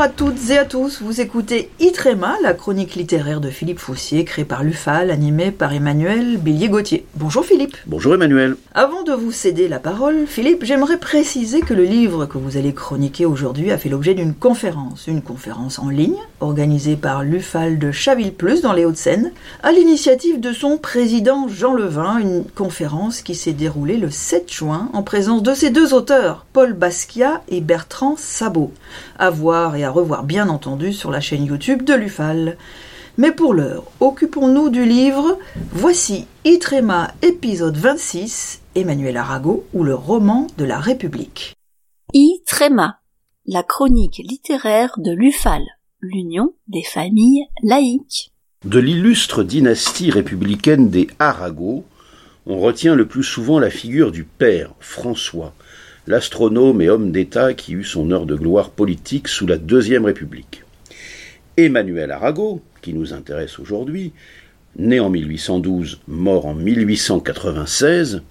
[0.00, 4.24] Bonjour à toutes et à tous, vous écoutez Itrema, la chronique littéraire de Philippe Foussier,
[4.24, 7.04] créée par l'UFAL, animée par Emmanuel Bélier-Gauthier.
[7.16, 7.76] Bonjour Philippe.
[7.86, 8.56] Bonjour Emmanuel.
[8.72, 12.72] Avant de vous céder la parole, Philippe, j'aimerais préciser que le livre que vous allez
[12.72, 17.92] chroniquer aujourd'hui a fait l'objet d'une conférence, une conférence en ligne, organisée par l'UFAL de
[17.92, 23.52] Chaville-Plus dans les Hauts-de-Seine, à l'initiative de son président Jean Levin, une conférence qui s'est
[23.52, 28.72] déroulée le 7 juin en présence de ses deux auteurs, Paul Basquiat et Bertrand Sabot
[29.20, 32.56] à voir et à revoir bien entendu sur la chaîne YouTube de l'UFAL.
[33.18, 35.38] Mais pour l'heure, occupons-nous du livre
[35.72, 41.54] Voici Itrema épisode 26, Emmanuel Arago ou le roman de la République.
[42.14, 43.00] Itrema,
[43.46, 45.62] la chronique littéraire de l'UFAL,
[46.00, 48.32] l'Union des familles laïques.
[48.64, 51.84] De l'illustre dynastie républicaine des Arago,
[52.46, 55.54] on retient le plus souvent la figure du père, François,
[56.10, 60.64] l'astronome et homme d'État qui eut son heure de gloire politique sous la Deuxième République.
[61.56, 64.12] Emmanuel Arago, qui nous intéresse aujourd'hui,
[64.76, 68.22] né en 1812, mort en 1896,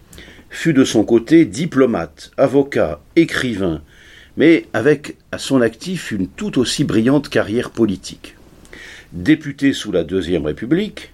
[0.49, 3.81] fut de son côté diplomate, avocat, écrivain,
[4.35, 8.35] mais avec à son actif une tout aussi brillante carrière politique.
[9.13, 11.13] Député sous la Deuxième République,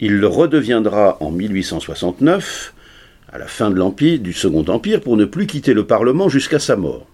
[0.00, 2.72] il le redeviendra en 1869
[3.32, 6.58] à la fin de l'Empire, du Second Empire, pour ne plus quitter le Parlement jusqu'à
[6.58, 7.06] sa mort.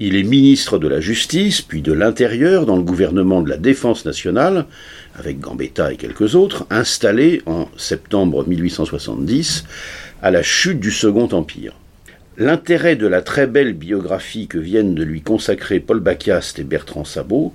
[0.00, 4.04] Il est ministre de la Justice, puis de l'Intérieur dans le gouvernement de la Défense
[4.04, 4.66] nationale,
[5.14, 9.64] avec Gambetta et quelques autres, installé en septembre 1870
[10.22, 11.74] à la chute du Second Empire.
[12.38, 17.04] L'intérêt de la très belle biographie que viennent de lui consacrer Paul Bacquiast et Bertrand
[17.04, 17.54] Sabot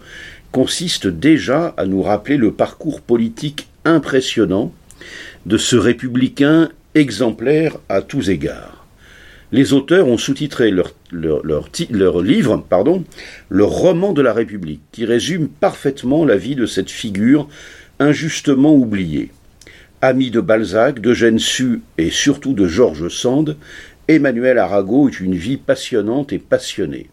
[0.52, 4.72] consiste déjà à nous rappeler le parcours politique impressionnant
[5.46, 8.88] de ce républicain exemplaire à tous égards.
[9.52, 10.94] Les auteurs ont sous-titré leur,
[12.24, 13.04] livre pardon,
[13.50, 17.48] Le roman de la République, qui résume parfaitement la vie de cette figure
[18.00, 19.32] injustement oubliée.
[20.02, 23.56] Ami de Balzac, d'Eugène Sue et surtout de Georges Sand,
[24.08, 27.10] Emmanuel Arago eut une vie passionnante et passionnée.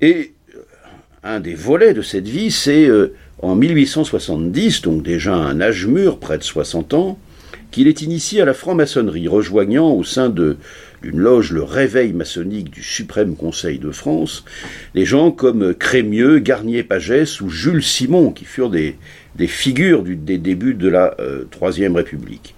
[0.00, 0.60] Et euh,
[1.22, 6.18] un des volets de cette vie, c'est euh, en 1870, donc déjà un âge mûr,
[6.18, 7.18] près de 60 ans,
[7.74, 10.58] qu'il est initié à la franc-maçonnerie, rejoignant au sein de
[11.02, 14.44] d'une loge le réveil maçonnique du Suprême Conseil de France,
[14.94, 18.96] des gens comme Crémieux, Garnier-Pagès ou Jules Simon, qui furent des,
[19.34, 22.54] des figures des débuts de la euh, Troisième République.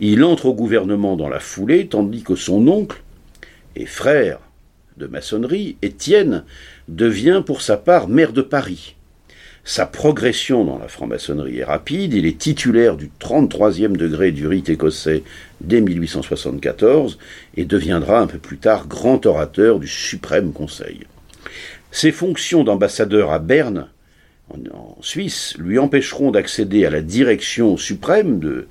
[0.00, 3.00] Il entre au gouvernement dans la foulée, tandis que son oncle
[3.74, 4.38] et frère
[4.98, 6.44] de maçonnerie, Étienne,
[6.88, 8.96] devient pour sa part maire de Paris.
[9.68, 12.14] Sa progression dans la franc-maçonnerie est rapide.
[12.14, 15.24] Il est titulaire du 33e degré du rite écossais
[15.60, 17.18] dès 1874
[17.54, 21.00] et deviendra un peu plus tard grand orateur du Suprême Conseil.
[21.90, 23.88] Ses fonctions d'ambassadeur à Berne,
[24.48, 28.68] en, Suisse, lui empêcheront d'accéder à la direction suprême de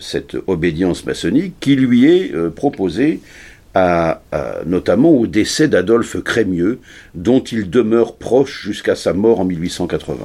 [0.00, 2.34] cette obédience maçonnique qui lui est
[4.66, 6.80] notamment au décès d'Adolphe Crémieux,
[7.14, 10.16] dont il demeure proche jusqu'à sa mort en 1880.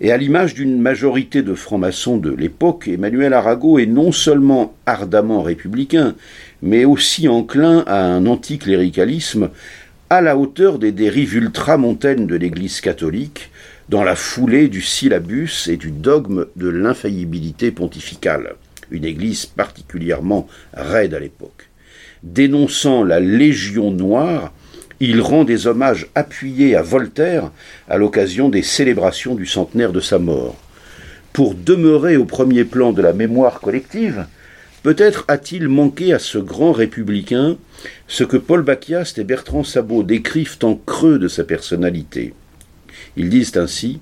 [0.00, 5.42] Et à l'image d'une majorité de francs-maçons de l'époque, Emmanuel Arago est non seulement ardemment
[5.42, 6.14] républicain,
[6.62, 9.50] mais aussi enclin à un anticléricalisme
[10.10, 13.50] à la hauteur des dérives ultramontaines de l'Église catholique,
[13.88, 18.54] dans la foulée du syllabus et du dogme de l'infaillibilité pontificale,
[18.90, 21.68] une Église particulièrement raide à l'époque
[22.22, 24.52] dénonçant la Légion noire,
[25.00, 27.50] il rend des hommages appuyés à Voltaire
[27.88, 30.56] à l'occasion des célébrations du centenaire de sa mort.
[31.32, 34.26] Pour demeurer au premier plan de la mémoire collective,
[34.82, 37.56] peut-être a-t-il manqué à ce grand républicain
[38.06, 42.34] ce que Paul Bacquiast et Bertrand Sabot décrivent en creux de sa personnalité.
[43.16, 44.00] Ils disent ainsi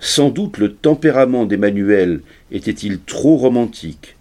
[0.00, 2.20] Sans doute le tempérament d'Emmanuel
[2.52, 4.16] était-il trop romantique,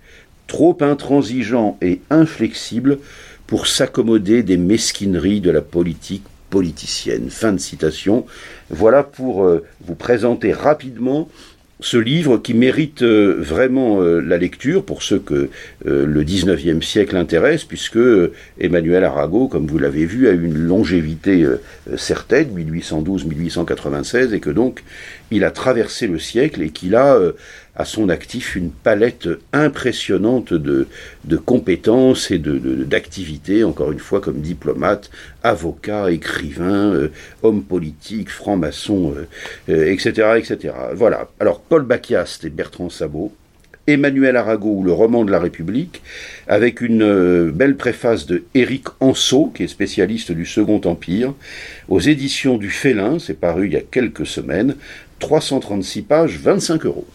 [0.48, 3.00] trop intransigeant et inflexible
[3.48, 7.30] pour s'accommoder des mesquineries de la politique politicienne.
[7.30, 8.26] Fin de citation.
[8.70, 11.30] Voilà pour euh, vous présenter rapidement
[11.80, 15.50] ce livre qui mérite euh, vraiment euh, la lecture pour ceux que
[15.86, 18.00] le XIXe siècle intéresse, puisque
[18.60, 21.46] Emmanuel Arago, comme vous l'avez vu, a une longévité
[21.96, 24.84] certaine, 1812-1896, et que donc
[25.32, 27.18] il a traversé le siècle et qu'il a
[27.78, 30.88] à son actif une palette impressionnante de,
[31.46, 35.12] compétences et d'activités, de, encore une fois comme diplomate,
[35.44, 37.10] avocat, écrivain, euh,
[37.44, 39.14] homme politique, franc-maçon,
[39.68, 40.74] etc., euh, euh, etc.
[40.96, 41.30] Voilà.
[41.40, 43.32] Alors Paul Bacquiast et Bertrand Sabot,
[43.88, 46.02] Emmanuel Arago ou le roman de la République,
[46.48, 51.34] avec une euh, belle préface de Éric Anceau, qui est spécialiste du Second Empire,
[51.88, 54.76] aux éditions du Félin, c'est paru il y a quelques semaines,
[55.20, 57.08] 336 pages, 25 euros.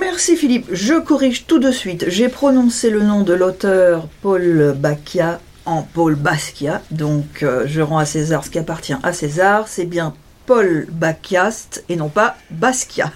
[0.00, 2.04] Merci Philippe, je corrige tout de suite.
[2.08, 7.98] J'ai prononcé le nom de l'auteur Paul Bacchia en Paul Basquiat, donc euh, je rends
[7.98, 10.14] à César ce qui appartient à César, c'est bien
[10.46, 13.12] Paul Bacchiast et non pas Basquiat,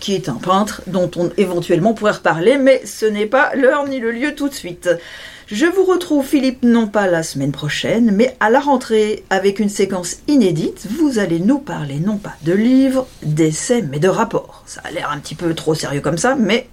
[0.00, 4.00] qui est un peintre dont on éventuellement pourrait reparler, mais ce n'est pas l'heure ni
[4.00, 4.88] le lieu tout de suite.
[5.46, 9.68] Je vous retrouve Philippe non pas la semaine prochaine, mais à la rentrée avec une
[9.68, 10.86] séquence inédite.
[10.98, 14.62] Vous allez nous parler non pas de livres, d'essais, mais de rapports.
[14.66, 16.66] Ça a l'air un petit peu trop sérieux comme ça, mais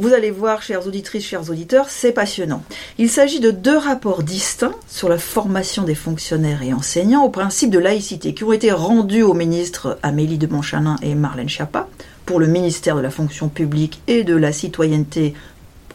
[0.00, 2.62] vous allez voir, chères auditrices, chers auditeurs, c'est passionnant.
[2.96, 7.68] Il s'agit de deux rapports distincts sur la formation des fonctionnaires et enseignants au principe
[7.68, 11.86] de laïcité qui ont été rendus aux ministres Amélie de Montchanin et Marlène Schiappa
[12.30, 15.34] pour le ministère de la fonction publique et de la citoyenneté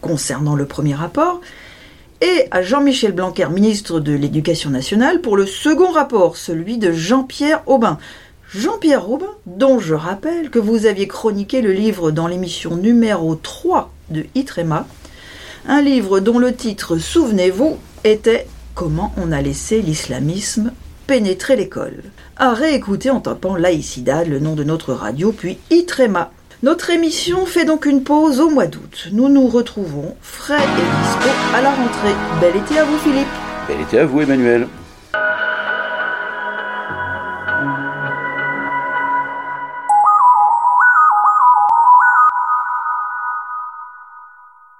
[0.01, 1.39] concernant le premier rapport
[2.19, 7.63] et à Jean-Michel Blanquer, ministre de l'Éducation nationale, pour le second rapport, celui de Jean-Pierre
[7.67, 7.99] Aubin.
[8.53, 13.93] Jean-Pierre Aubin, dont je rappelle que vous aviez chroniqué le livre dans l'émission numéro 3
[14.09, 14.87] de Itrema,
[15.65, 20.73] un livre dont le titre, souvenez-vous, était Comment on a laissé l'islamisme
[21.07, 22.03] pénétrer l'école.
[22.37, 26.31] À réécouter en tapant Laïcidad, le nom de notre radio, puis Itrema.
[26.63, 29.09] Notre émission fait donc une pause au mois d'août.
[29.11, 32.15] Nous nous retrouvons frais et dispo à la rentrée.
[32.41, 33.27] Bel été à vous Philippe.
[33.67, 34.67] Bel été à vous Emmanuel.